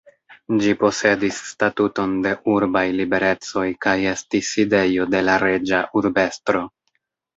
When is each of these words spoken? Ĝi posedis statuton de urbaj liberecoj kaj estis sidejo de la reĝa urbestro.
Ĝi 0.61 0.71
posedis 0.83 1.41
statuton 1.49 2.15
de 2.25 2.31
urbaj 2.55 2.83
liberecoj 3.01 3.67
kaj 3.87 3.95
estis 4.13 4.53
sidejo 4.57 5.07
de 5.15 5.25
la 5.29 5.37
reĝa 5.45 5.83
urbestro. 6.03 6.65